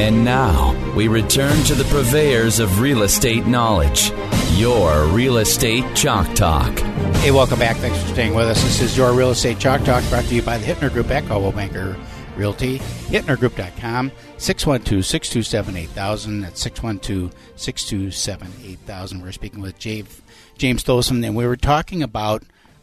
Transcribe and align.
And 0.00 0.24
now 0.24 0.94
we 0.96 1.08
return 1.08 1.62
to 1.64 1.74
the 1.74 1.84
purveyors 1.84 2.58
of 2.58 2.80
real 2.80 3.02
estate 3.02 3.46
knowledge, 3.46 4.10
your 4.54 5.04
Real 5.08 5.36
Estate 5.36 5.84
Chalk 5.94 6.34
Talk. 6.34 6.78
Hey, 7.18 7.32
welcome 7.32 7.58
back. 7.58 7.76
Thanks 7.76 8.02
for 8.02 8.08
staying 8.08 8.34
with 8.34 8.46
us. 8.46 8.62
This 8.62 8.80
is 8.80 8.96
your 8.96 9.12
Real 9.12 9.32
Estate 9.32 9.58
Chalk 9.58 9.82
Talk 9.82 10.02
brought 10.08 10.24
to 10.24 10.34
you 10.34 10.40
by 10.40 10.56
the 10.56 10.64
Hittner 10.64 10.90
Group 10.90 11.10
at 11.10 11.26
Coldwell 11.26 11.52
Banker 11.52 11.98
Realty. 12.34 12.78
HittnerGroup.com, 12.78 14.10
612 14.38 15.04
627 15.04 15.76
8000. 15.76 16.40
That's 16.40 16.62
612 16.62 17.34
627 17.56 18.52
8000. 18.64 19.20
We're 19.20 19.32
speaking 19.32 19.60
with 19.60 19.78
James, 19.78 20.22
Dosen, 20.56 21.22
and 21.26 21.36
we 21.36 21.46
were 21.46 21.58
talking 21.58 22.02
about 22.02 22.42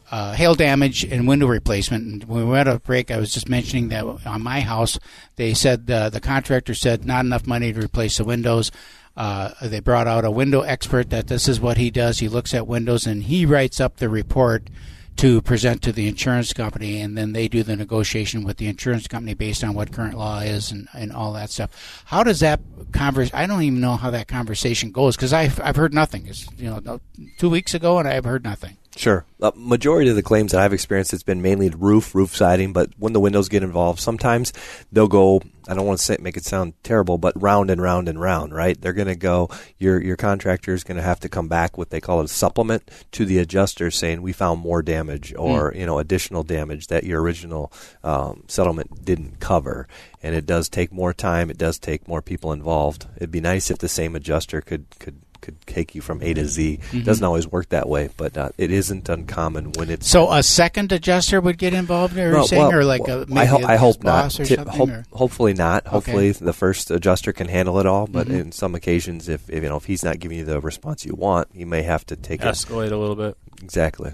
uh, 0.09 0.34
hail 0.34 0.55
damage 0.55 1.03
and 1.03 1.27
window 1.27 1.47
replacement. 1.47 2.05
And 2.05 2.23
when 2.25 2.45
we 2.45 2.52
went 2.52 2.70
a 2.70 2.79
break, 2.79 3.11
I 3.11 3.17
was 3.17 3.34
just 3.34 3.49
mentioning 3.49 3.89
that 3.89 4.05
on 4.25 4.43
my 4.43 4.61
house, 4.61 4.98
they 5.35 5.53
said 5.53 5.89
uh, 5.89 6.09
the 6.09 6.21
contractor 6.21 6.73
said 6.73 7.05
not 7.05 7.25
enough 7.25 7.45
money 7.45 7.73
to 7.73 7.79
replace 7.79 8.17
the 8.17 8.23
windows. 8.23 8.71
Uh, 9.15 9.51
they 9.62 9.79
brought 9.79 10.07
out 10.07 10.26
a 10.26 10.32
window 10.32 10.62
expert 10.62 11.09
that 11.09 11.27
this 11.27 11.48
is 11.48 11.59
what 11.59 11.77
he 11.77 11.90
does. 11.90 12.20
He 12.20 12.29
looks 12.29 12.54
at 12.54 12.67
windows 12.67 13.07
and 13.07 13.23
he 13.23 13.45
writes 13.45 13.79
up 13.79 13.98
the 13.98 14.09
report 14.09 14.70
to 15.18 15.41
present 15.41 15.82
to 15.84 15.91
the 15.91 16.07
insurance 16.07 16.54
company, 16.54 17.01
and 17.01 17.18
then 17.18 17.34
they 17.34 17.48
do 17.48 17.63
the 17.63 17.76
negotiation 17.76 18.43
with 18.43 18.57
the 18.57 18.68
insurance 18.68 19.07
company 19.07 19.34
based 19.34 19.63
on 19.63 19.73
what 19.73 19.91
current 19.91 20.18
law 20.18 20.40
is 20.40 20.71
and, 20.71 20.87
and 20.93 21.12
all 21.12 21.34
that 21.34 21.49
stuff. 21.49 22.04
How 22.05 22.23
does 22.23 22.40
that 22.41 22.60
converse? 22.91 23.32
I 23.34 23.48
don't 23.48 23.62
even 23.63 23.82
know 23.82 23.95
how 23.95 24.12
that 24.12 24.27
conversation 24.27 24.91
goes 24.91 25.15
because 25.15 25.34
I've 25.34 25.60
I've 25.62 25.76
heard 25.76 25.93
nothing. 25.93 26.27
It's 26.27 26.48
you 26.57 26.70
know 26.70 26.99
two 27.38 27.49
weeks 27.49 27.73
ago 27.73 27.98
and 27.98 28.07
I've 28.07 28.26
heard 28.26 28.43
nothing. 28.43 28.77
Sure. 28.95 29.26
Uh, 29.40 29.51
majority 29.55 30.10
of 30.10 30.15
the 30.15 30.23
claims 30.23 30.51
that 30.51 30.62
I've 30.62 30.73
experienced, 30.73 31.13
it's 31.13 31.21
been 31.21 31.41
mainly 31.41 31.70
roof, 31.70 32.15
roof 32.15 32.35
siding. 32.35 32.73
But 32.73 32.90
when 32.98 33.13
the 33.13 33.20
windows 33.20 33.48
get 33.48 33.63
involved, 33.63 33.99
sometimes 33.99 34.54
they'll 34.91 35.07
go. 35.07 35.41
I 35.68 35.73
don't 35.73 35.85
want 35.85 35.99
to 35.99 36.05
say 36.05 36.18
make 36.20 36.37
it 36.37 36.46
sound 36.46 36.73
terrible, 36.84 37.18
but 37.18 37.40
round 37.41 37.70
and 37.70 37.82
round 37.82 38.07
and 38.07 38.20
round. 38.20 38.54
Right? 38.54 38.79
They're 38.79 38.93
going 38.93 39.07
to 39.07 39.15
go. 39.15 39.49
Your 39.77 40.01
your 40.01 40.15
contractor 40.15 40.73
is 40.73 40.84
going 40.84 40.98
to 40.98 41.04
have 41.04 41.20
to 41.21 41.29
come 41.29 41.48
back 41.48 41.77
with 41.77 41.90
they 41.90 42.01
call 42.01 42.21
it 42.21 42.26
a 42.26 42.29
supplement 42.29 42.90
to 43.12 43.26
the 43.26 43.40
adjuster, 43.40 43.91
saying 43.91 44.21
we 44.21 44.34
found 44.34 44.62
more 44.62 44.82
damage 44.82 45.34
or 45.38 45.71
mm. 45.71 45.79
you 45.79 45.85
know 45.85 45.99
additional 45.99 46.43
damage 46.43 46.88
that 46.88 47.04
your 47.04 47.21
original 47.21 47.71
um, 48.04 48.43
settlement 48.48 49.04
didn't 49.04 49.40
cover. 49.40 49.88
And 50.23 50.34
it 50.34 50.45
does 50.45 50.68
take 50.68 50.91
more 50.91 51.13
time. 51.13 51.49
It 51.49 51.60
does 51.60 51.77
take 51.77 52.07
more 52.07 52.21
people 52.21 52.51
involved. 52.51 53.05
It'd 53.18 53.32
be 53.32 53.40
nice 53.40 53.70
if 53.70 53.77
the 53.77 53.88
same 53.88 54.15
adjuster 54.15 54.62
could 54.62 54.85
could 54.99 55.21
could 55.41 55.60
take 55.66 55.96
you 55.96 56.02
from 56.02 56.21
A 56.21 56.34
to 56.34 56.46
Z. 56.46 56.80
Mm-hmm. 56.82 57.02
Doesn't 57.02 57.24
always 57.24 57.48
work 57.48 57.70
that 57.70 57.88
way, 57.88 58.10
but 58.18 58.38
uh, 58.38 58.49
it 58.57 58.71
isn't 58.71 59.07
uncommon 59.10 59.74
when 59.74 59.90
it's. 59.90 60.07
So 60.07 60.32
a 60.32 60.44
second 60.44 60.91
adjuster 60.91 61.40
would 61.41 61.57
get 61.57 61.74
involved, 61.74 62.18
or, 62.18 62.44
saying, 62.44 62.62
well, 62.62 62.74
or 62.74 62.84
like 62.84 63.07
a, 63.07 63.26
maybe 63.27 63.40
I, 63.40 63.46
ho- 63.46 63.63
I 63.63 63.76
hope 63.76 64.03
not. 64.03 64.31
Tip, 64.31 64.68
hope, 64.68 64.90
hopefully 65.12 65.53
not. 65.53 65.88
Hopefully 65.88 66.29
okay. 66.29 66.46
the 66.46 66.53
first 66.53 66.91
adjuster 66.91 67.34
can 67.34 67.47
handle 67.47 67.79
it 67.79 67.85
all. 67.85 68.07
But 68.07 68.28
mm-hmm. 68.28 68.38
in 68.38 68.52
some 68.52 68.75
occasions, 68.75 69.29
if, 69.29 69.50
if, 69.50 69.63
you 69.63 69.69
know 69.69 69.78
if 69.78 69.85
he's 69.85 70.03
not 70.03 70.19
giving 70.19 70.38
you 70.40 70.46
the 70.46 70.59
response 70.59 71.06
you 71.06 71.16
want, 71.16 71.50
you 71.53 71.66
may 71.66 71.84
have 71.84 72.06
to 72.07 72.16
take 72.16 72.41
escalate 72.41 72.88
it. 72.88 72.91
a 72.91 72.97
little 72.97 73.16
bit. 73.16 73.38
Exactly. 73.61 74.13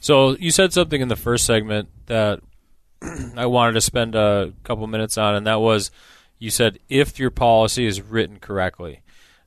So 0.00 0.36
you 0.36 0.50
said 0.50 0.72
something 0.72 1.00
in 1.00 1.08
the 1.08 1.16
first 1.16 1.44
segment 1.44 1.88
that 2.06 2.40
I 3.36 3.46
wanted 3.46 3.72
to 3.72 3.80
spend 3.80 4.14
a 4.14 4.52
couple 4.64 4.86
minutes 4.86 5.18
on, 5.18 5.34
and 5.34 5.46
that 5.46 5.60
was 5.60 5.90
you 6.38 6.50
said 6.50 6.78
if 6.88 7.18
your 7.18 7.30
policy 7.30 7.86
is 7.86 8.00
written 8.00 8.38
correctly. 8.38 9.02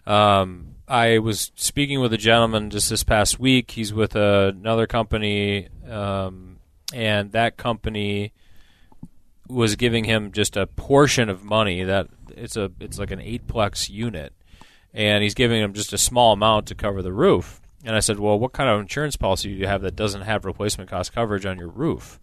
Um, 0.05 0.75
I 0.89 1.19
was 1.19 1.51
speaking 1.55 2.01
with 2.01 2.11
a 2.13 2.17
gentleman 2.17 2.71
just 2.71 2.89
this 2.89 3.03
past 3.03 3.39
week. 3.39 3.71
He's 3.71 3.93
with 3.93 4.15
another 4.15 4.87
company, 4.87 5.69
um, 5.87 6.57
and 6.91 7.31
that 7.31 7.57
company 7.57 8.33
was 9.47 9.75
giving 9.75 10.05
him 10.05 10.31
just 10.31 10.57
a 10.57 10.65
portion 10.65 11.29
of 11.29 11.43
money. 11.43 11.83
That 11.83 12.07
it's 12.35 12.57
a 12.57 12.71
it's 12.79 12.97
like 12.97 13.11
an 13.11 13.19
eightplex 13.19 13.91
unit, 13.91 14.33
and 14.91 15.21
he's 15.21 15.35
giving 15.35 15.61
him 15.61 15.73
just 15.73 15.93
a 15.93 15.97
small 15.97 16.33
amount 16.33 16.65
to 16.67 16.75
cover 16.75 17.03
the 17.03 17.13
roof. 17.13 17.61
And 17.85 17.95
I 17.95 17.99
said, 17.99 18.19
"Well, 18.19 18.39
what 18.39 18.53
kind 18.53 18.67
of 18.67 18.79
insurance 18.79 19.15
policy 19.15 19.53
do 19.53 19.59
you 19.59 19.67
have 19.67 19.83
that 19.83 19.95
doesn't 19.95 20.21
have 20.21 20.43
replacement 20.43 20.89
cost 20.89 21.13
coverage 21.13 21.45
on 21.45 21.59
your 21.59 21.69
roof?" 21.69 22.19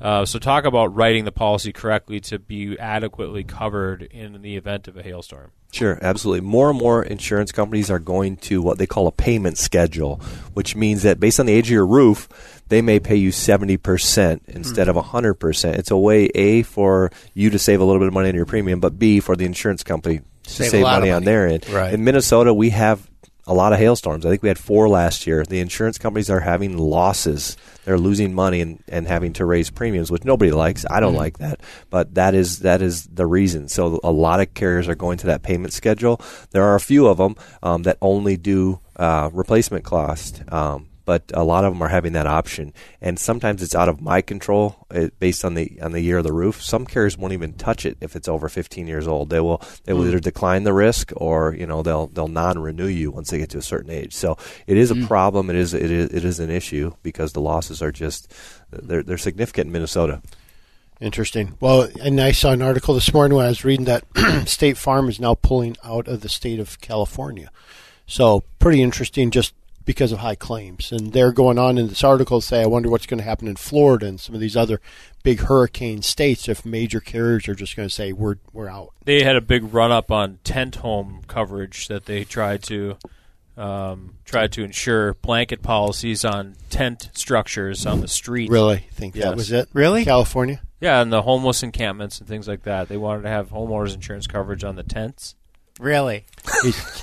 Uh, 0.00 0.24
so 0.24 0.38
talk 0.38 0.64
about 0.64 0.94
writing 0.94 1.24
the 1.24 1.32
policy 1.32 1.72
correctly 1.72 2.20
to 2.20 2.38
be 2.38 2.78
adequately 2.78 3.44
covered 3.44 4.02
in 4.02 4.40
the 4.42 4.56
event 4.56 4.88
of 4.88 4.96
a 4.96 5.02
hailstorm. 5.02 5.50
Sure, 5.72 5.98
absolutely. 6.00 6.40
More 6.40 6.70
and 6.70 6.78
more 6.78 7.02
insurance 7.02 7.52
companies 7.52 7.90
are 7.90 7.98
going 7.98 8.36
to 8.38 8.62
what 8.62 8.78
they 8.78 8.86
call 8.86 9.06
a 9.06 9.12
payment 9.12 9.58
schedule, 9.58 10.16
which 10.54 10.74
means 10.74 11.02
that 11.02 11.20
based 11.20 11.38
on 11.38 11.46
the 11.46 11.52
age 11.52 11.66
of 11.66 11.72
your 11.72 11.86
roof, 11.86 12.28
they 12.68 12.80
may 12.80 13.00
pay 13.00 13.16
you 13.16 13.30
70% 13.30 14.40
instead 14.48 14.86
mm. 14.86 14.96
of 14.96 15.04
100%. 15.04 15.78
It's 15.78 15.90
a 15.90 15.96
way, 15.96 16.26
A, 16.34 16.62
for 16.62 17.10
you 17.34 17.50
to 17.50 17.58
save 17.58 17.80
a 17.80 17.84
little 17.84 18.00
bit 18.00 18.08
of 18.08 18.14
money 18.14 18.28
on 18.28 18.34
your 18.34 18.46
premium, 18.46 18.80
but 18.80 18.98
B, 18.98 19.20
for 19.20 19.36
the 19.36 19.44
insurance 19.44 19.82
company 19.82 20.20
to 20.44 20.50
save, 20.50 20.70
save 20.70 20.82
money, 20.82 21.00
money, 21.00 21.10
on 21.10 21.24
their 21.24 21.46
end. 21.48 21.68
Right. 21.68 21.92
In 21.92 22.04
Minnesota, 22.04 22.54
we 22.54 22.70
have 22.70 23.06
a 23.48 23.54
lot 23.54 23.72
of 23.72 23.78
hailstorms. 23.78 24.26
I 24.26 24.30
think 24.30 24.42
we 24.42 24.48
had 24.48 24.58
four 24.58 24.88
last 24.90 25.26
year. 25.26 25.42
The 25.42 25.58
insurance 25.58 25.96
companies 25.96 26.28
are 26.28 26.40
having 26.40 26.76
losses. 26.76 27.56
They're 27.84 27.98
losing 27.98 28.34
money 28.34 28.60
and, 28.60 28.84
and 28.88 29.08
having 29.08 29.32
to 29.34 29.46
raise 29.46 29.70
premiums, 29.70 30.10
which 30.10 30.22
nobody 30.22 30.52
likes. 30.52 30.84
I 30.88 31.00
don't 31.00 31.12
mm-hmm. 31.12 31.18
like 31.18 31.38
that, 31.38 31.60
but 31.88 32.14
that 32.14 32.34
is 32.34 32.60
that 32.60 32.82
is 32.82 33.06
the 33.06 33.26
reason. 33.26 33.68
So 33.68 33.98
a 34.04 34.12
lot 34.12 34.40
of 34.40 34.52
carriers 34.52 34.86
are 34.86 34.94
going 34.94 35.16
to 35.18 35.26
that 35.28 35.42
payment 35.42 35.72
schedule. 35.72 36.20
There 36.50 36.62
are 36.62 36.74
a 36.74 36.80
few 36.80 37.06
of 37.06 37.16
them 37.16 37.36
um, 37.62 37.82
that 37.84 37.96
only 38.02 38.36
do 38.36 38.80
uh, 38.96 39.30
replacement 39.32 39.84
cost. 39.84 40.42
Um, 40.52 40.87
but 41.08 41.22
a 41.32 41.42
lot 41.42 41.64
of 41.64 41.72
them 41.72 41.80
are 41.80 41.88
having 41.88 42.12
that 42.12 42.26
option, 42.26 42.74
and 43.00 43.18
sometimes 43.18 43.62
it's 43.62 43.74
out 43.74 43.88
of 43.88 44.02
my 44.02 44.20
control 44.20 44.84
uh, 44.90 45.08
based 45.18 45.42
on 45.42 45.54
the 45.54 45.80
on 45.80 45.92
the 45.92 46.02
year 46.02 46.18
of 46.18 46.24
the 46.24 46.34
roof. 46.34 46.62
Some 46.62 46.84
carriers 46.84 47.16
won't 47.16 47.32
even 47.32 47.54
touch 47.54 47.86
it 47.86 47.96
if 48.02 48.14
it's 48.14 48.28
over 48.28 48.46
15 48.46 48.86
years 48.86 49.08
old. 49.08 49.30
They 49.30 49.40
will 49.40 49.62
they 49.84 49.94
will 49.94 50.02
mm. 50.02 50.08
either 50.08 50.20
decline 50.20 50.64
the 50.64 50.74
risk 50.74 51.10
or 51.16 51.54
you 51.54 51.66
know 51.66 51.82
they'll 51.82 52.08
they'll 52.08 52.28
non-renew 52.28 52.88
you 52.88 53.10
once 53.10 53.30
they 53.30 53.38
get 53.38 53.48
to 53.50 53.56
a 53.56 53.62
certain 53.62 53.90
age. 53.90 54.12
So 54.12 54.36
it 54.66 54.76
is 54.76 54.92
mm. 54.92 55.02
a 55.02 55.06
problem. 55.06 55.48
It 55.48 55.56
is 55.56 55.72
it 55.72 55.90
is 55.90 56.12
it 56.12 56.26
is 56.26 56.40
an 56.40 56.50
issue 56.50 56.92
because 57.02 57.32
the 57.32 57.40
losses 57.40 57.80
are 57.80 57.90
just 57.90 58.30
they're 58.70 59.02
they're 59.02 59.16
significant 59.16 59.68
in 59.68 59.72
Minnesota. 59.72 60.20
Interesting. 61.00 61.56
Well, 61.58 61.88
and 62.02 62.20
I 62.20 62.32
saw 62.32 62.50
an 62.50 62.60
article 62.60 62.92
this 62.92 63.14
morning 63.14 63.34
when 63.34 63.46
I 63.46 63.48
was 63.48 63.64
reading 63.64 63.86
that 63.86 64.04
State 64.46 64.76
Farm 64.76 65.08
is 65.08 65.18
now 65.18 65.36
pulling 65.36 65.74
out 65.82 66.06
of 66.06 66.20
the 66.20 66.28
state 66.28 66.60
of 66.60 66.82
California. 66.82 67.50
So 68.06 68.42
pretty 68.58 68.82
interesting. 68.82 69.30
Just 69.30 69.54
because 69.88 70.12
of 70.12 70.18
high 70.18 70.34
claims. 70.34 70.92
And 70.92 71.14
they're 71.14 71.32
going 71.32 71.56
on 71.56 71.78
in 71.78 71.88
this 71.88 72.04
article 72.04 72.42
to 72.42 72.46
say, 72.46 72.60
I 72.60 72.66
wonder 72.66 72.90
what's 72.90 73.06
going 73.06 73.18
to 73.20 73.24
happen 73.24 73.48
in 73.48 73.56
Florida 73.56 74.04
and 74.04 74.20
some 74.20 74.34
of 74.34 74.40
these 74.42 74.54
other 74.54 74.82
big 75.22 75.40
hurricane 75.40 76.02
states 76.02 76.46
if 76.46 76.66
major 76.66 77.00
carriers 77.00 77.48
are 77.48 77.54
just 77.54 77.74
going 77.74 77.88
to 77.88 77.94
say, 77.94 78.12
we're, 78.12 78.36
we're 78.52 78.68
out. 78.68 78.92
They 79.06 79.22
had 79.22 79.34
a 79.34 79.40
big 79.40 79.72
run 79.72 79.90
up 79.90 80.12
on 80.12 80.40
tent 80.44 80.74
home 80.76 81.22
coverage 81.26 81.88
that 81.88 82.04
they 82.04 82.24
tried 82.24 82.62
to. 82.64 82.98
Um, 83.56 84.14
tried 84.24 84.52
to 84.52 84.62
insure 84.62 85.14
blanket 85.14 85.62
policies 85.62 86.24
on 86.24 86.54
tent 86.70 87.10
structures 87.14 87.86
on 87.86 88.00
the 88.00 88.06
street. 88.06 88.50
Really? 88.50 88.86
Think 88.92 89.16
yes. 89.16 89.24
that 89.24 89.36
was 89.36 89.50
it? 89.50 89.68
Really? 89.72 90.04
California? 90.04 90.60
Yeah, 90.80 91.02
and 91.02 91.12
the 91.12 91.22
homeless 91.22 91.64
encampments 91.64 92.20
and 92.20 92.28
things 92.28 92.46
like 92.46 92.62
that. 92.62 92.88
They 92.88 92.96
wanted 92.96 93.22
to 93.22 93.30
have 93.30 93.48
homeowners 93.48 93.94
insurance 93.94 94.28
coverage 94.28 94.62
on 94.62 94.76
the 94.76 94.84
tents. 94.84 95.34
Really? 95.78 96.24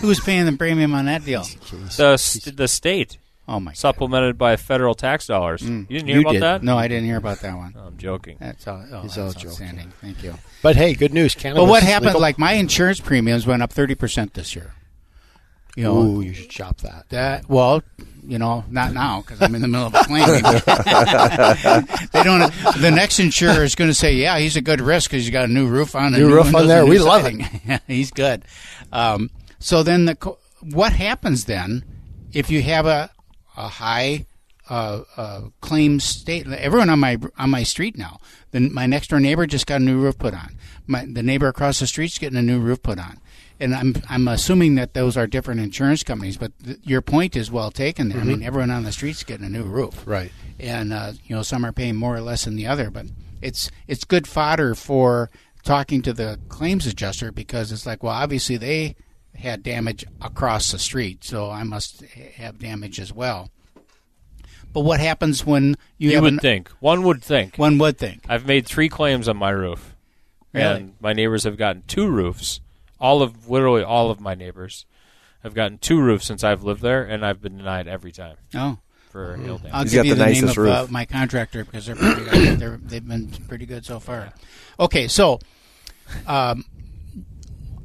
Who's 0.02 0.20
paying 0.20 0.46
the 0.46 0.54
premium 0.58 0.94
on 0.94 1.06
that 1.06 1.24
deal? 1.26 1.44
The 1.98 2.18
st- 2.18 2.58
the 2.58 2.68
state 2.68 3.18
Oh 3.48 3.60
my! 3.60 3.74
supplemented 3.74 4.38
by 4.40 4.56
federal 4.58 4.96
tax 4.96 5.28
dollars. 5.28 5.62
Mm. 5.62 5.82
You 5.90 6.00
didn't 6.00 6.08
hear 6.10 6.22
about 6.22 6.32
did. 6.34 6.42
that? 6.42 6.64
No, 6.64 6.78
I 6.80 6.88
didn't 6.88 7.06
hear 7.06 7.18
about 7.18 7.42
that 7.42 7.56
one. 7.56 7.76
Oh, 7.78 7.82
I'm 7.88 7.98
joking. 7.98 8.38
That's 8.40 8.68
all. 8.68 8.84
Oh, 8.92 9.02
He's 9.02 9.16
that's 9.16 9.18
all 9.20 9.32
joking. 9.34 9.50
outstanding. 9.50 9.94
Thank 10.02 10.24
you. 10.24 10.34
But 10.64 10.76
hey, 10.76 10.96
good 10.96 11.14
news. 11.14 11.36
Cannabis 11.36 11.62
But 11.62 11.70
what 11.70 11.84
is 11.84 11.90
happened? 11.90 12.08
legal. 12.08 12.22
Like 12.22 12.40
my 12.40 12.54
insurance 12.54 13.00
premiums 13.00 13.46
went 13.46 13.62
up 13.62 13.72
thirty 13.72 13.94
percent 13.94 14.34
this 14.34 14.56
year. 14.56 14.74
You 15.76 15.84
know 15.84 16.02
Ooh, 16.02 16.22
you 16.22 16.34
should 16.34 16.52
shop 16.52 16.78
that. 16.82 17.10
that. 17.10 17.50
Well, 17.50 17.84
you 18.26 18.40
know, 18.40 18.64
not 18.70 18.94
now 18.94 19.22
because 19.22 19.42
I'm 19.42 19.54
in 19.56 19.62
the 19.62 19.68
middle 19.68 19.88
of 19.88 19.94
a 19.94 20.04
claim. 20.06 20.26
they 22.14 22.24
don't. 22.24 22.52
The 22.82 22.92
next 22.94 23.20
insurer 23.20 23.64
is 23.64 23.76
going 23.76 23.90
to 23.90 23.94
say, 23.94 24.16
"Yeah, 24.16 24.40
he's 24.40 24.56
a 24.56 24.62
good 24.62 24.80
risk 24.80 25.12
because 25.12 25.24
he's 25.24 25.34
got 25.34 25.46
a 25.46 25.52
new 25.52 25.68
roof 25.68 25.96
on. 25.96 26.14
and 26.14 26.18
New 26.18 26.34
roof 26.34 26.56
on 26.56 26.68
there. 26.68 26.86
We 26.86 27.00
love 27.00 27.24
siding." 27.24 27.46
Yeah, 27.66 27.80
he's 27.88 28.12
good. 28.12 28.46
Um, 28.92 29.30
so 29.60 29.84
then, 29.84 30.06
the 30.06 30.36
what 30.62 30.94
happens 30.94 31.46
then 31.46 31.84
if 32.32 32.50
you 32.50 32.62
have 32.62 32.86
a 32.86 33.10
a 33.58 33.68
high 33.68 34.26
uh, 34.70 35.02
uh, 35.18 35.42
claims 35.62 36.04
state. 36.04 36.48
Everyone 36.48 36.90
on 36.90 37.00
my 37.00 37.18
on 37.38 37.50
my 37.50 37.64
street 37.64 37.98
now. 37.98 38.20
Then 38.52 38.74
my 38.74 38.86
next 38.86 39.10
door 39.10 39.20
neighbor 39.20 39.46
just 39.46 39.68
got 39.68 39.82
a 39.82 39.84
new 39.84 40.00
roof 40.00 40.18
put 40.18 40.34
on. 40.34 40.58
My 40.88 41.06
the 41.06 41.24
neighbor 41.24 41.48
across 41.48 41.80
the 41.80 41.88
street's 41.88 42.18
getting 42.18 42.38
a 42.38 42.42
new 42.42 42.60
roof 42.60 42.82
put 42.82 43.00
on. 43.00 43.20
And 43.60 43.74
I'm 43.74 43.96
I'm 44.10 44.28
assuming 44.28 44.76
that 44.76 44.94
those 44.94 45.16
are 45.16 45.28
different 45.28 45.62
insurance 45.62 46.04
companies, 46.04 46.36
but 46.38 46.52
th- 46.64 46.78
your 46.84 47.02
point 47.02 47.36
is 47.38 47.50
well 47.50 47.72
taken. 47.72 48.10
There. 48.10 48.20
I 48.20 48.24
mean, 48.26 48.44
everyone 48.44 48.70
on 48.72 48.84
the 48.84 48.92
street's 48.92 49.24
getting 49.24 49.46
a 49.46 49.50
new 49.50 49.64
roof, 49.64 50.04
Right. 50.06 50.32
and 50.60 50.92
uh, 50.92 51.14
you 51.24 51.36
know 51.36 51.42
some 51.42 51.66
are 51.66 51.72
paying 51.72 51.96
more 51.96 52.16
or 52.16 52.22
less 52.22 52.44
than 52.46 52.56
the 52.58 52.68
other, 52.68 52.90
but 52.92 53.06
it's 53.42 53.72
it's 53.88 54.04
good 54.04 54.28
fodder 54.28 54.76
for 54.76 55.30
talking 55.64 56.02
to 56.02 56.12
the 56.12 56.38
claims 56.50 56.86
adjuster 56.86 57.32
because 57.32 57.72
it's 57.72 57.86
like, 57.86 58.04
well, 58.04 58.12
obviously 58.14 58.58
they 58.58 58.96
had 59.36 59.64
damage 59.64 60.04
across 60.22 60.72
the 60.74 60.80
street, 60.80 61.24
so 61.24 61.50
I 61.50 61.64
must 61.64 62.02
have 62.36 62.60
damage 62.60 63.00
as 63.00 63.14
well. 63.14 63.50
But 64.74 64.82
what 64.82 65.00
happens 65.00 65.46
when 65.46 65.76
you, 65.98 66.10
You 66.10 66.16
have 66.16 66.24
would 66.24 66.34
an- 66.34 66.40
think. 66.40 66.70
One 66.82 67.04
would 67.04 67.24
think. 67.24 67.56
One 67.58 67.78
would 67.78 67.98
think. 67.98 68.26
I've 68.28 68.46
made 68.46 68.66
three 68.66 68.90
claims 68.90 69.28
on 69.30 69.38
my 69.38 69.50
roof, 69.52 69.96
Really? 70.54 70.66
and 70.82 70.94
my 71.00 71.14
neighbors 71.14 71.46
have 71.46 71.56
gotten 71.58 71.84
two 71.88 72.10
roofs. 72.10 72.60
All 73.00 73.22
of 73.22 73.50
literally 73.50 73.84
all 73.84 74.10
of 74.12 74.20
my 74.20 74.36
neighbors 74.36 74.86
have 75.44 75.54
gotten 75.54 75.78
two 75.78 76.00
roofs 76.02 76.26
since 76.26 76.44
I've 76.44 76.64
lived 76.64 76.82
there, 76.82 77.04
and 77.04 77.26
I've 77.26 77.42
been 77.42 77.58
denied 77.58 77.88
every 77.88 78.12
time 78.12 78.38
Oh, 78.56 78.80
for 79.10 79.36
hail 79.38 79.58
damage. 79.58 79.72
I'll 79.74 79.84
He's 79.84 79.92
give 79.92 80.00
got 80.00 80.06
you 80.08 80.16
the 80.16 80.20
the, 80.20 80.26
name 80.32 80.42
nicest 80.46 80.58
of 80.58 80.68
uh, 80.68 80.88
my 80.90 81.06
contractor 81.06 81.64
because 81.66 81.86
they're 81.86 81.96
pretty 81.96 82.24
good. 82.24 82.60
They're, 82.60 82.80
they've 82.82 83.08
been 83.08 83.28
pretty 83.48 83.66
good 83.66 83.86
so 83.86 84.00
far. 84.00 84.34
Okay, 84.80 85.08
so 85.08 85.40
um, 86.26 86.66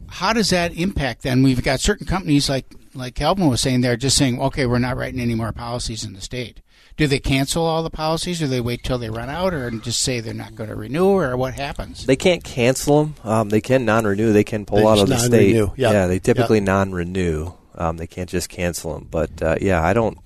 how 0.08 0.32
does 0.32 0.50
that 0.50 0.72
impact 0.74 1.22
then? 1.22 1.42
We've 1.42 1.62
got 1.62 1.80
certain 1.80 2.06
companies 2.06 2.48
like 2.48 2.66
like 2.94 3.14
Calvin 3.14 3.48
was 3.48 3.60
saying 3.60 3.80
they're 3.80 3.96
just 3.96 4.16
saying, 4.16 4.40
okay, 4.40 4.66
we're 4.66 4.78
not 4.78 4.96
writing 4.96 5.20
any 5.20 5.34
more 5.34 5.52
policies 5.52 6.04
in 6.04 6.12
the 6.12 6.20
state. 6.20 6.60
Do 6.96 7.06
they 7.06 7.18
cancel 7.18 7.64
all 7.64 7.82
the 7.82 7.90
policies, 7.90 8.42
or 8.42 8.46
they 8.46 8.60
wait 8.60 8.82
till 8.82 8.98
they 8.98 9.08
run 9.08 9.30
out, 9.30 9.54
or 9.54 9.70
just 9.70 10.02
say 10.02 10.20
they're 10.20 10.34
not 10.34 10.54
going 10.54 10.68
to 10.68 10.76
renew, 10.76 11.06
or 11.06 11.34
what 11.36 11.54
happens? 11.54 12.04
They 12.04 12.16
can't 12.16 12.44
cancel 12.44 13.04
them. 13.04 13.14
Um, 13.24 13.48
they 13.48 13.62
can 13.62 13.86
non-renew. 13.86 14.32
They 14.32 14.44
can 14.44 14.66
pull 14.66 14.78
They 14.78 14.86
out 14.86 14.98
of 14.98 15.08
the 15.08 15.18
state. 15.18 15.54
Yep. 15.54 15.72
Yeah, 15.76 16.06
they 16.08 16.18
typically 16.18 16.58
Yep. 16.58 16.66
non-renew. 16.66 17.52
Um, 17.76 17.96
they 17.96 18.06
can't 18.06 18.28
just 18.28 18.50
cancel 18.50 18.94
them. 18.94 19.08
But 19.10 19.42
uh, 19.42 19.56
yeah, 19.60 19.82
I 19.82 19.94
don't 19.94 20.18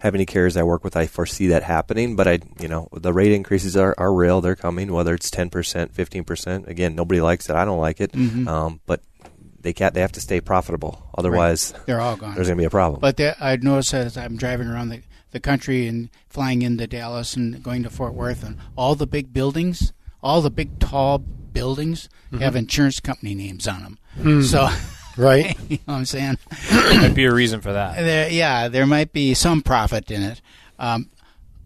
have 0.00 0.14
any 0.16 0.26
carriers 0.26 0.56
I 0.56 0.64
work 0.64 0.82
with. 0.82 0.96
I 0.96 1.06
foresee 1.06 1.48
that 1.48 1.62
happening. 1.62 2.16
But 2.16 2.26
I, 2.26 2.38
you 2.58 2.66
know, 2.66 2.88
the 2.92 3.12
rate 3.12 3.30
increases 3.32 3.76
are, 3.76 3.94
are 3.96 4.12
real. 4.12 4.40
They're 4.40 4.56
coming. 4.56 4.92
Whether 4.92 5.14
it's 5.14 5.30
ten 5.30 5.50
percent, 5.50 5.94
fifteen 5.94 6.24
percent. 6.24 6.66
Again, 6.66 6.96
nobody 6.96 7.20
likes 7.20 7.48
it. 7.48 7.54
I 7.54 7.64
don't 7.64 7.78
like 7.78 8.00
it. 8.00 8.10
Mm-hmm. 8.10 8.48
Um, 8.48 8.80
but 8.86 9.02
they 9.66 9.72
can't. 9.72 9.94
They 9.94 10.00
have 10.00 10.12
to 10.12 10.20
stay 10.20 10.40
profitable. 10.40 11.10
Otherwise, 11.18 11.74
They're 11.86 12.00
all 12.00 12.14
gone. 12.14 12.36
there's 12.36 12.46
going 12.46 12.56
to 12.56 12.62
be 12.62 12.66
a 12.66 12.70
problem. 12.70 13.00
But 13.00 13.16
there, 13.16 13.34
I 13.40 13.56
noticed 13.56 13.92
as 13.94 14.16
I'm 14.16 14.36
driving 14.36 14.68
around 14.68 14.90
the, 14.90 15.02
the 15.32 15.40
country 15.40 15.88
and 15.88 16.08
flying 16.28 16.62
into 16.62 16.86
Dallas 16.86 17.34
and 17.34 17.60
going 17.64 17.82
to 17.82 17.90
Fort 17.90 18.14
Worth, 18.14 18.44
and 18.44 18.58
all 18.76 18.94
the 18.94 19.08
big 19.08 19.32
buildings, 19.32 19.92
all 20.22 20.40
the 20.40 20.50
big 20.52 20.78
tall 20.78 21.18
buildings 21.18 22.08
have 22.38 22.54
insurance 22.54 23.00
company 23.00 23.34
names 23.34 23.66
on 23.66 23.98
them. 24.14 24.42
So, 24.44 24.68
Right. 25.16 25.58
you 25.68 25.78
know 25.78 25.94
what 25.94 25.94
I'm 25.94 26.04
saying? 26.04 26.38
there 26.70 27.00
might 27.00 27.14
be 27.14 27.24
a 27.24 27.34
reason 27.34 27.60
for 27.60 27.72
that. 27.72 27.96
There, 27.96 28.30
yeah, 28.30 28.68
there 28.68 28.86
might 28.86 29.12
be 29.12 29.34
some 29.34 29.62
profit 29.62 30.12
in 30.12 30.22
it. 30.22 30.40
Um, 30.78 31.10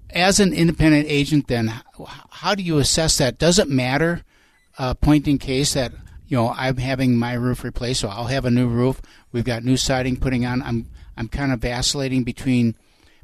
as 0.09 0.41
an 0.41 0.55
independent 0.55 1.05
agent, 1.07 1.49
then, 1.49 1.71
how 2.31 2.55
do 2.55 2.63
you 2.63 2.79
assess 2.79 3.19
that? 3.19 3.39
Does 3.39 3.59
it 3.59 3.69
matter, 3.69 4.23
uh, 4.79 4.95
point 4.95 5.29
in 5.29 5.37
case 5.37 5.75
that 5.75 5.93
you 6.31 6.37
know 6.37 6.55
I'm 6.57 6.77
having 6.77 7.17
my 7.17 7.35
roof 7.35 7.65
replaced, 7.65 8.01
so 8.01 8.09
I'll 8.09 8.29
have 8.29 8.45
a 8.45 8.51
new 8.51 8.69
roof. 8.69 9.03
We've 9.33 9.45
got 9.45 9.65
new 9.65 9.77
siding 9.77 10.17
putting 10.17 10.47
on. 10.47 10.63
I'm 10.63 10.89
I'm 11.17 11.29
kind 11.29 11.53
of 11.53 11.59
vacillating 11.59 12.23
between 12.23 12.77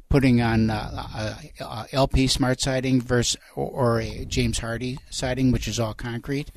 putting 0.09 0.41
on 0.41 0.69
uh, 0.69 1.05
uh, 1.15 1.35
uh, 1.61 1.85
LP 1.93 2.27
smart 2.27 2.59
siding 2.59 3.01
versus 3.01 3.37
or, 3.55 3.71
or 3.71 4.01
a 4.01 4.25
James 4.25 4.59
Hardie 4.59 4.99
siding, 5.09 5.53
which 5.53 5.69
is 5.69 5.79
all 5.79 5.93
concrete. 5.93 6.51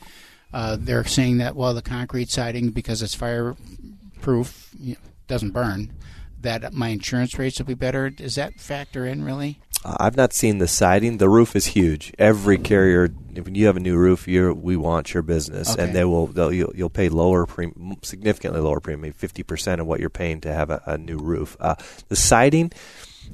Uh, 0.53 0.77
they're 0.79 1.05
saying 1.05 1.39
that 1.39 1.55
well, 1.55 1.73
the 1.73 1.83
concrete 1.83 2.31
siding 2.31 2.71
because 2.71 3.01
it's 3.01 3.15
fireproof, 3.15 4.71
you 4.79 4.95
know, 4.95 5.01
doesn't 5.29 5.53
burn. 5.53 5.93
That 6.41 6.73
my 6.73 6.89
insurance 6.89 7.39
rates 7.39 7.59
will 7.59 7.67
be 7.67 7.75
better. 7.75 8.11
Does 8.11 8.35
that 8.35 8.59
factor 8.59 9.07
in 9.07 9.23
really? 9.23 9.61
I've 9.85 10.17
not 10.17 10.33
seen 10.33 10.59
the 10.59 10.69
siding. 10.69 11.19
The 11.19 11.29
roof 11.29 11.57
is 11.57 11.67
huge. 11.67 12.13
Every 12.19 12.59
carrier, 12.59 13.09
if 13.35 13.49
you 13.49 13.67
have 13.67 13.77
a 13.77 13.81
new 13.81 13.97
roof, 13.97 14.29
you 14.29 14.53
we 14.53 14.77
want 14.77 15.15
your 15.15 15.23
business, 15.23 15.73
Okay. 15.73 15.83
and 15.85 15.95
they 15.95 16.05
will. 16.05 16.27
They'll, 16.27 16.53
you'll, 16.53 16.73
you'll 16.75 16.91
pay 16.91 17.09
lower, 17.09 17.47
premium, 17.47 17.97
significantly 18.03 18.61
lower 18.61 18.81
premium, 18.81 19.01
maybe 19.03 19.15
fifty 19.15 19.43
percent 19.43 19.81
of 19.81 19.87
what 19.87 19.99
you're 20.01 20.11
paying 20.11 20.41
to 20.43 20.53
have 20.53 20.69
a, 20.71 20.83
a 20.85 20.99
new 20.99 21.17
roof. 21.19 21.57
Uh, 21.61 21.77
the 22.09 22.17
siding, 22.17 22.73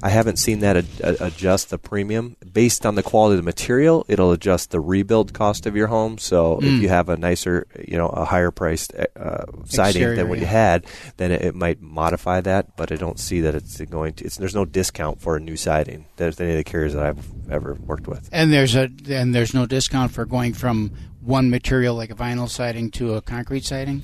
I 0.03 0.09
haven't 0.09 0.37
seen 0.37 0.59
that 0.59 0.77
ad, 0.77 0.85
ad- 1.03 1.17
adjust 1.19 1.69
the 1.69 1.77
premium 1.77 2.37
based 2.53 2.85
on 2.85 2.95
the 2.95 3.03
quality 3.03 3.33
of 3.33 3.37
the 3.37 3.45
material. 3.45 4.05
It'll 4.07 4.31
adjust 4.31 4.71
the 4.71 4.79
rebuild 4.79 5.33
cost 5.33 5.65
of 5.65 5.75
your 5.75 5.87
home. 5.87 6.17
So 6.17 6.59
if 6.61 6.81
you 6.81 6.89
have 6.89 7.09
a 7.09 7.17
nicer, 7.17 7.65
you 7.87 7.97
know, 7.97 8.07
a 8.07 8.25
higher 8.25 8.51
priced 8.51 8.93
uh, 8.93 9.45
siding 9.65 10.01
Exterior, 10.01 10.15
than 10.15 10.29
what 10.29 10.39
you 10.39 10.45
had, 10.45 10.85
then 11.17 11.31
it, 11.31 11.41
it 11.41 11.55
might 11.55 11.81
modify 11.81 12.41
that. 12.41 12.75
But 12.77 12.91
I 12.91 12.95
don't 12.95 13.19
see 13.19 13.41
that 13.41 13.55
it's 13.55 13.81
going 13.81 14.13
to. 14.15 14.25
It's, 14.25 14.37
there's 14.37 14.55
no 14.55 14.65
discount 14.65 15.21
for 15.21 15.35
a 15.35 15.39
new 15.39 15.57
siding. 15.57 16.05
There's 16.17 16.39
any 16.39 16.51
of 16.51 16.57
the 16.57 16.63
carriers 16.63 16.93
that 16.93 17.03
I've 17.03 17.51
ever 17.51 17.73
worked 17.73 18.07
with. 18.07 18.29
And 18.31 18.51
there's 18.53 18.75
a 18.75 18.89
and 19.09 19.33
there's 19.33 19.53
no 19.53 19.65
discount 19.65 20.11
for 20.11 20.25
going 20.25 20.53
from 20.53 20.91
one 21.21 21.49
material 21.49 21.95
like 21.95 22.11
a 22.11 22.15
vinyl 22.15 22.49
siding 22.49 22.91
to 22.91 23.15
a 23.15 23.21
concrete 23.21 23.65
siding. 23.65 24.03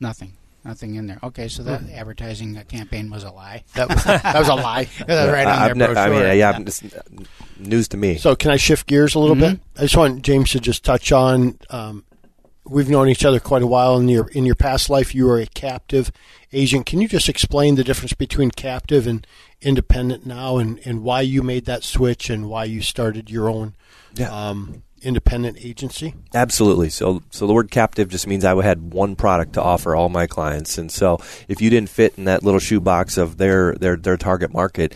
Nothing, 0.00 0.36
nothing 0.64 0.94
in 0.94 1.06
there. 1.06 1.18
Okay, 1.22 1.48
so 1.48 1.62
that 1.64 1.82
advertising 1.90 2.56
uh, 2.56 2.64
campaign 2.64 3.10
was 3.10 3.24
a 3.24 3.30
lie. 3.30 3.64
That 3.74 3.88
was, 3.88 4.04
that 4.04 4.38
was 4.38 4.48
a 4.48 4.54
lie. 4.54 4.84
That's 5.06 5.32
right 5.32 5.46
on 5.46 5.52
I've 5.52 5.78
their 5.78 5.88
ne- 5.94 6.00
I 6.00 6.08
brochure. 6.08 6.28
mean, 6.28 6.38
yeah, 6.38 6.50
I'm 6.52 6.64
just, 6.64 6.84
news 7.58 7.88
to 7.88 7.96
me. 7.96 8.16
So 8.18 8.34
can 8.36 8.50
I 8.50 8.56
shift 8.56 8.86
gears 8.86 9.14
a 9.14 9.18
little 9.18 9.36
bit? 9.36 9.60
I 9.76 9.80
just 9.82 9.96
want 9.96 10.22
James 10.22 10.50
to 10.52 10.60
just 10.60 10.84
touch 10.84 11.12
on. 11.12 11.58
Um, 11.70 12.04
we've 12.64 12.88
known 12.88 13.08
each 13.08 13.24
other 13.24 13.40
quite 13.40 13.62
a 13.62 13.66
while. 13.66 13.96
In 13.98 14.08
your 14.08 14.28
in 14.28 14.44
your 14.46 14.54
past 14.54 14.88
life, 14.88 15.14
you 15.14 15.26
were 15.26 15.38
a 15.38 15.46
captive 15.46 16.10
agent. 16.52 16.86
Can 16.86 17.00
you 17.00 17.08
just 17.08 17.28
explain 17.28 17.74
the 17.74 17.84
difference 17.84 18.12
between 18.14 18.50
captive 18.50 19.06
and 19.06 19.26
independent 19.60 20.24
now, 20.26 20.56
and, 20.58 20.78
and 20.86 21.02
why 21.02 21.20
you 21.22 21.42
made 21.42 21.64
that 21.66 21.82
switch, 21.84 22.30
and 22.30 22.48
why 22.48 22.64
you 22.64 22.80
started 22.82 23.30
your 23.30 23.48
own 23.50 23.74
Yeah. 24.14 24.30
um, 24.30 24.82
independent 25.04 25.58
agency? 25.60 26.14
Absolutely. 26.34 26.90
So, 26.90 27.22
so 27.30 27.46
the 27.46 27.52
word 27.52 27.70
captive 27.70 28.08
just 28.08 28.26
means 28.26 28.44
I 28.44 28.60
had 28.62 28.92
one 28.92 29.16
product 29.16 29.54
to 29.54 29.62
offer 29.62 29.94
all 29.94 30.08
my 30.08 30.26
clients, 30.26 30.78
and 30.78 30.90
so 30.90 31.18
if 31.48 31.60
you 31.60 31.70
didn't 31.70 31.90
fit 31.90 32.14
in 32.16 32.24
that 32.24 32.42
little 32.42 32.60
shoebox 32.60 33.16
of 33.16 33.36
their 33.36 33.74
their 33.74 33.96
their 33.96 34.16
target 34.16 34.52
market, 34.52 34.94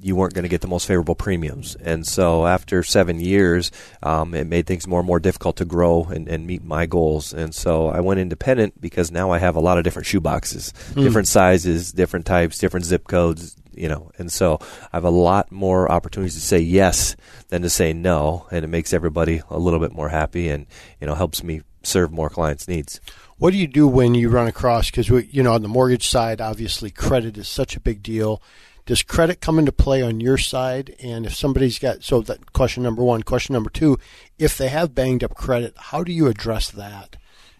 you 0.00 0.14
weren't 0.14 0.34
going 0.34 0.42
to 0.42 0.48
get 0.48 0.60
the 0.60 0.68
most 0.68 0.86
favorable 0.86 1.14
premiums. 1.14 1.76
And 1.76 2.06
so, 2.06 2.46
after 2.46 2.82
seven 2.82 3.20
years, 3.20 3.70
um, 4.02 4.34
it 4.34 4.46
made 4.46 4.66
things 4.66 4.86
more 4.86 5.00
and 5.00 5.06
more 5.06 5.20
difficult 5.20 5.56
to 5.56 5.64
grow 5.64 6.04
and, 6.04 6.28
and 6.28 6.46
meet 6.46 6.62
my 6.62 6.86
goals. 6.86 7.32
And 7.32 7.54
so, 7.54 7.88
I 7.88 8.00
went 8.00 8.20
independent 8.20 8.80
because 8.80 9.10
now 9.10 9.30
I 9.30 9.38
have 9.38 9.56
a 9.56 9.60
lot 9.60 9.78
of 9.78 9.84
different 9.84 10.06
shoeboxes, 10.06 10.72
different 10.94 11.28
sizes, 11.28 11.92
different 11.92 12.26
types, 12.26 12.58
different 12.58 12.84
zip 12.86 13.08
codes. 13.08 13.56
You 13.76 13.88
know, 13.88 14.10
and 14.18 14.30
so 14.30 14.58
I 14.92 14.96
have 14.96 15.04
a 15.04 15.10
lot 15.10 15.52
more 15.52 15.90
opportunities 15.90 16.34
to 16.34 16.40
say 16.40 16.58
yes 16.58 17.16
than 17.48 17.62
to 17.62 17.70
say 17.70 17.92
no, 17.92 18.46
and 18.50 18.64
it 18.64 18.68
makes 18.68 18.92
everybody 18.92 19.42
a 19.50 19.58
little 19.58 19.80
bit 19.80 19.92
more 19.92 20.08
happy, 20.08 20.48
and 20.48 20.66
you 21.00 21.06
know 21.06 21.14
helps 21.14 21.42
me 21.42 21.62
serve 21.82 22.12
more 22.12 22.30
clients' 22.30 22.68
needs. 22.68 23.00
What 23.36 23.52
do 23.52 23.58
you 23.58 23.66
do 23.66 23.86
when 23.88 24.14
you 24.14 24.28
run 24.28 24.46
across? 24.46 24.90
Because 24.90 25.08
you 25.08 25.42
know, 25.42 25.54
on 25.54 25.62
the 25.62 25.68
mortgage 25.68 26.08
side, 26.08 26.40
obviously 26.40 26.90
credit 26.90 27.36
is 27.36 27.48
such 27.48 27.76
a 27.76 27.80
big 27.80 28.02
deal. 28.02 28.40
Does 28.86 29.02
credit 29.02 29.40
come 29.40 29.58
into 29.58 29.72
play 29.72 30.02
on 30.02 30.20
your 30.20 30.36
side? 30.36 30.94
And 31.02 31.24
if 31.24 31.34
somebody's 31.34 31.78
got 31.78 32.04
so 32.04 32.20
that 32.22 32.52
question 32.52 32.82
number 32.82 33.02
one, 33.02 33.22
question 33.22 33.54
number 33.54 33.70
two, 33.70 33.98
if 34.38 34.58
they 34.58 34.68
have 34.68 34.94
banged 34.94 35.24
up 35.24 35.34
credit, 35.34 35.74
how 35.76 36.04
do 36.04 36.12
you 36.12 36.26
address 36.26 36.70
that? 36.70 37.16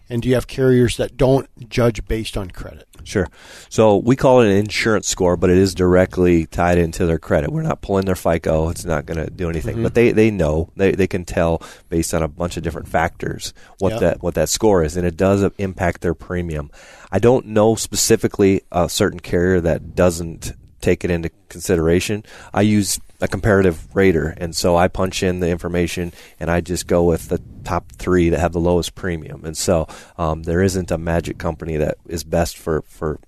And 0.09 0.21
do 0.21 0.29
you 0.29 0.35
have 0.35 0.47
carriers 0.47 0.97
that 0.97 1.17
don't 1.17 1.47
judge 1.69 2.05
based 2.07 2.37
on 2.37 2.51
credit? 2.51 2.87
Sure. 3.03 3.27
So 3.69 3.97
we 3.97 4.15
call 4.15 4.41
it 4.41 4.47
an 4.47 4.57
insurance 4.57 5.07
score, 5.07 5.37
but 5.37 5.49
it 5.49 5.57
is 5.57 5.73
directly 5.73 6.45
tied 6.45 6.77
into 6.77 7.05
their 7.05 7.19
credit. 7.19 7.51
We're 7.51 7.61
not 7.61 7.81
pulling 7.81 8.05
their 8.05 8.15
FICO. 8.15 8.69
It's 8.69 8.85
not 8.85 9.05
going 9.05 9.23
to 9.23 9.31
do 9.31 9.49
anything. 9.49 9.81
But 9.81 9.93
mm-hmm. 9.93 9.93
they, 9.93 10.11
they 10.11 10.31
know 10.31 10.71
they, 10.75 10.91
they 10.91 11.07
can 11.07 11.25
tell 11.25 11.61
based 11.89 12.13
on 12.13 12.23
a 12.23 12.27
bunch 12.27 12.57
of 12.57 12.63
different 12.63 12.87
factors 12.87 13.53
what 13.79 13.93
Yep. 13.95 13.99
that 14.01 14.23
what 14.23 14.35
that 14.35 14.49
score 14.49 14.83
is, 14.83 14.97
and 14.97 15.07
it 15.07 15.15
does 15.15 15.49
impact 15.57 16.01
their 16.01 16.13
premium. 16.13 16.69
I 17.11 17.19
don't 17.19 17.45
know 17.47 17.75
specifically 17.75 18.61
a 18.71 18.89
certain 18.89 19.19
carrier 19.19 19.61
that 19.61 19.95
doesn't 19.95 20.53
take 20.81 21.03
it 21.03 21.11
into 21.11 21.29
consideration. 21.49 22.23
I 22.53 22.61
use 22.61 22.99
a 23.25 23.27
comparative 23.27 23.93
rater, 23.95 24.33
and 24.37 24.55
so 24.55 24.77
I 24.77 24.87
punch 24.87 25.21
in 25.23 25.41
the 25.41 25.49
information 25.49 26.13
and 26.39 26.49
I 26.49 26.61
just 26.61 26.87
go 26.87 27.03
with 27.03 27.27
the 27.27 27.41
top 27.65 27.91
three 27.91 28.29
that 28.29 28.39
have 28.39 28.53
the 28.53 28.59
lowest 28.61 28.95
premium. 28.95 29.43
And 29.43 29.57
so 29.57 29.87
um, 30.17 30.43
there 30.43 30.61
isn't 30.61 30.91
a 30.91 30.97
magic 30.97 31.37
company 31.37 31.75
that 31.77 31.97
is 32.07 32.23
best 32.23 32.57
for 32.57 32.81
for 32.83 33.19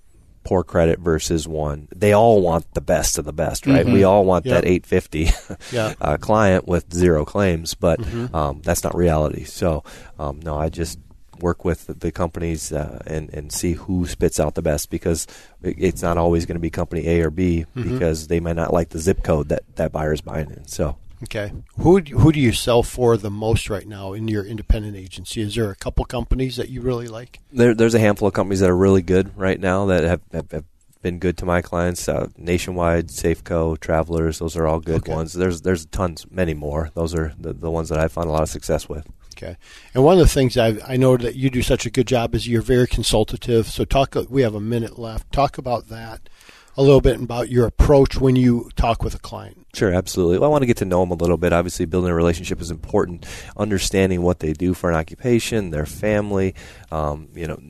poor 0.44 0.64
credit 0.64 0.98
versus 0.98 1.46
one. 1.46 1.88
They 1.94 2.14
all 2.14 2.40
want 2.40 2.72
the 2.72 2.80
best 2.80 3.18
of 3.18 3.26
the 3.26 3.34
best, 3.34 3.66
right? 3.66 3.84
We 3.84 4.04
all 4.04 4.24
want 4.24 4.46
Yeah. 4.46 4.54
that 4.54 4.64
850 4.64 5.28
Yeah. 5.72 5.92
uh, 6.00 6.16
client 6.16 6.66
with 6.66 6.90
zero 6.94 7.26
claims, 7.26 7.74
but 7.74 8.00
um, 8.32 8.62
that's 8.64 8.82
not 8.82 8.94
reality. 8.96 9.44
So 9.44 9.84
um, 10.18 10.40
no, 10.42 10.56
I 10.56 10.70
just 10.70 10.98
work 11.40 11.64
with 11.64 11.86
the 12.00 12.10
companies 12.12 12.72
uh, 12.72 13.02
and 13.06 13.32
and 13.32 13.52
see 13.52 13.72
who 13.72 14.06
spits 14.06 14.38
out 14.40 14.54
the 14.54 14.62
best 14.62 14.90
because 14.90 15.26
it's 15.62 16.02
not 16.02 16.18
always 16.18 16.46
going 16.46 16.56
to 16.56 16.60
be 16.60 16.70
company 16.70 17.06
A 17.08 17.20
or 17.22 17.30
B 17.30 17.64
Mhm. 17.76 17.84
because 17.92 18.26
they 18.28 18.40
might 18.40 18.56
not 18.56 18.72
like 18.72 18.90
the 18.90 18.98
zip 18.98 19.22
code 19.22 19.48
that 19.48 19.62
that 19.76 19.92
buyer 19.92 20.12
is 20.12 20.20
buying 20.20 20.50
in. 20.50 20.66
So. 20.66 20.96
Okay. 21.24 21.52
Who 21.78 22.00
do- 22.00 22.16
who 22.16 22.30
do 22.30 22.38
you 22.38 22.52
sell 22.52 22.84
for 22.84 23.16
the 23.16 23.28
most 23.30 23.68
right 23.68 23.88
now 23.88 24.12
in 24.12 24.28
your 24.28 24.44
independent 24.44 24.94
agency? 24.96 25.40
Is 25.40 25.56
there 25.56 25.68
a 25.68 25.74
couple 25.74 26.04
companies 26.04 26.54
that 26.56 26.68
you 26.68 26.80
really 26.80 27.08
like? 27.08 27.40
There, 27.52 27.74
there's 27.74 27.94
a 27.94 27.98
handful 27.98 28.28
of 28.28 28.34
companies 28.34 28.60
that 28.60 28.70
are 28.70 28.76
really 28.76 29.02
good 29.02 29.36
right 29.36 29.58
now 29.58 29.86
that 29.86 30.04
have, 30.04 30.20
have, 30.32 30.50
have 30.52 30.64
been 31.02 31.18
good 31.18 31.36
to 31.38 31.46
my 31.46 31.62
clients. 31.62 32.08
Uh, 32.08 32.28
Nationwide, 32.36 33.08
Safeco, 33.08 33.78
Travelers, 33.78 34.38
those 34.38 34.56
are 34.56 34.66
all 34.66 34.80
good 34.80 35.02
Okay. 35.02 35.14
ones. 35.14 35.32
There's 35.32 35.62
there's 35.62 35.86
tons, 35.86 36.26
many 36.30 36.54
more. 36.54 36.90
Those 36.94 37.14
are 37.14 37.32
the, 37.38 37.52
the 37.52 37.70
ones 37.70 37.88
that 37.88 37.98
I 37.98 38.08
found 38.08 38.28
a 38.28 38.32
lot 38.32 38.42
of 38.42 38.48
success 38.48 38.88
with. 38.88 39.06
Okay. 39.36 39.56
And 39.94 40.02
one 40.02 40.14
of 40.14 40.20
the 40.20 40.26
things 40.32 40.56
I've, 40.56 40.82
I 40.86 40.96
know 40.96 41.16
that 41.16 41.36
you 41.36 41.48
do 41.48 41.62
such 41.62 41.86
a 41.86 41.90
good 41.90 42.08
job 42.08 42.34
is 42.34 42.48
you're 42.48 42.60
very 42.62 42.88
consultative. 42.88 43.68
So 43.68 43.84
talk. 43.84 44.16
We 44.28 44.42
have 44.42 44.54
a 44.54 44.60
minute 44.60 44.98
left. 44.98 45.30
Talk 45.32 45.58
about 45.58 45.88
that 45.88 46.28
a 46.76 46.82
little 46.82 47.00
bit 47.00 47.20
about 47.20 47.48
your 47.48 47.66
approach 47.66 48.20
when 48.20 48.36
you 48.36 48.70
talk 48.76 49.02
with 49.02 49.12
a 49.12 49.18
client. 49.18 49.66
Sure, 49.74 49.92
absolutely. 49.92 50.38
Well, 50.38 50.48
I 50.48 50.52
want 50.52 50.62
to 50.62 50.66
get 50.66 50.76
to 50.78 50.84
know 50.84 51.00
them 51.00 51.10
a 51.10 51.14
little 51.14 51.36
bit. 51.36 51.52
Obviously, 51.52 51.86
building 51.86 52.10
a 52.10 52.14
relationship 52.14 52.60
is 52.60 52.70
important. 52.70 53.26
Understanding 53.56 54.22
what 54.22 54.38
they 54.38 54.52
do 54.52 54.74
for 54.74 54.88
an 54.90 54.96
occupation, 54.96 55.70
their 55.70 55.86
family, 55.86 56.54
um, 56.92 57.28
you 57.34 57.46
know, 57.48 57.60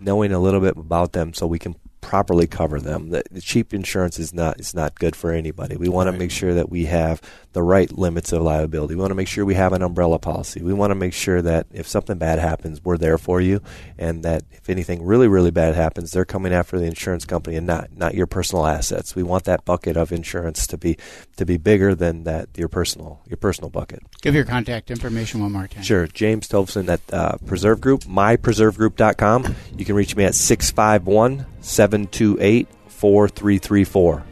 knowing 0.00 0.32
a 0.32 0.38
little 0.38 0.60
bit 0.60 0.76
about 0.76 1.12
them 1.12 1.34
so 1.34 1.46
we 1.48 1.58
can 1.58 1.74
properly 2.12 2.46
cover 2.46 2.78
them. 2.78 3.08
The, 3.08 3.22
the 3.30 3.40
cheap 3.40 3.72
insurance 3.72 4.18
is 4.18 4.34
not 4.34 4.60
is 4.60 4.74
not 4.74 4.98
good 4.98 5.16
for 5.16 5.32
anybody. 5.32 5.76
We 5.78 5.88
want 5.88 6.12
to 6.12 6.12
make 6.12 6.30
sure 6.30 6.52
that 6.52 6.68
we 6.68 6.84
have 6.84 7.22
the 7.54 7.62
right 7.62 7.90
limits 7.90 8.32
of 8.32 8.42
liability. 8.42 8.94
We 8.94 9.00
want 9.00 9.12
to 9.12 9.14
make 9.14 9.28
sure 9.28 9.46
we 9.46 9.54
have 9.54 9.72
an 9.72 9.80
umbrella 9.80 10.18
policy. 10.18 10.60
We 10.62 10.74
want 10.74 10.90
to 10.90 10.94
make 10.94 11.14
sure 11.14 11.40
that 11.40 11.68
if 11.72 11.88
something 11.88 12.18
bad 12.18 12.38
happens, 12.38 12.84
we're 12.84 12.98
there 12.98 13.16
for 13.16 13.40
you, 13.40 13.62
and 13.96 14.22
that 14.24 14.42
if 14.52 14.68
anything 14.68 15.02
really 15.02 15.26
really 15.26 15.50
bad 15.50 15.74
happens, 15.74 16.10
they're 16.10 16.26
coming 16.26 16.52
after 16.52 16.78
the 16.78 16.84
insurance 16.84 17.24
company 17.24 17.56
and 17.56 17.66
not 17.66 17.96
not 17.96 18.14
your 18.14 18.26
personal 18.26 18.66
assets. 18.66 19.16
We 19.16 19.22
want 19.22 19.44
that 19.44 19.64
bucket 19.64 19.96
of 19.96 20.12
insurance 20.12 20.66
to 20.66 20.76
be 20.76 20.98
to 21.38 21.46
be 21.46 21.56
bigger 21.56 21.94
than 21.94 22.24
that 22.24 22.50
your 22.58 22.68
personal 22.68 23.22
your 23.26 23.38
personal 23.38 23.70
bucket. 23.70 24.02
Give 24.20 24.34
your 24.34 24.44
contact 24.44 24.90
information 24.90 25.40
one 25.40 25.52
more 25.52 25.66
time. 25.66 25.82
Sure. 25.82 26.06
James 26.08 26.46
Tovson 26.46 26.90
at 26.90 27.00
uh, 27.10 27.38
Preserve 27.46 27.80
Group, 27.80 28.02
mypreservegroup.com. 28.02 29.56
You 29.78 29.86
can 29.86 29.94
reach 29.94 30.14
me 30.14 30.24
at 30.24 30.34
651 30.34 31.46
728 31.62 32.68
4334. 32.88 34.24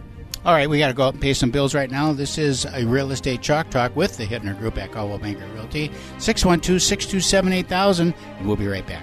All 0.42 0.54
right, 0.54 0.70
we 0.70 0.78
got 0.78 0.88
to 0.88 0.94
go 0.94 1.04
up 1.04 1.14
and 1.14 1.22
pay 1.22 1.34
some 1.34 1.50
bills 1.50 1.74
right 1.74 1.90
now. 1.90 2.12
This 2.14 2.38
is 2.38 2.64
a 2.64 2.86
real 2.86 3.10
estate 3.10 3.42
chalk 3.42 3.68
talk 3.68 3.94
with 3.94 4.16
the 4.16 4.26
Hittner 4.26 4.58
Group 4.58 4.78
at 4.78 4.90
Coldwell 4.90 5.18
Banker 5.18 5.46
Realty. 5.54 5.90
612 6.18 6.80
627 6.80 7.52
8000. 7.52 8.14
And 8.38 8.46
we'll 8.46 8.56
be 8.56 8.66
right 8.66 8.86
back. 8.86 9.02